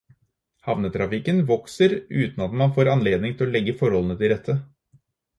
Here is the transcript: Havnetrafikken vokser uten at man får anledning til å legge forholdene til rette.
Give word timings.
Havnetrafikken 0.67 1.41
vokser 1.49 1.91
uten 2.21 2.43
at 2.45 2.55
man 2.61 2.73
får 2.77 2.89
anledning 2.93 3.35
til 3.41 3.49
å 3.49 3.53
legge 3.57 3.75
forholdene 3.83 4.17
til 4.23 4.33
rette. 4.33 4.57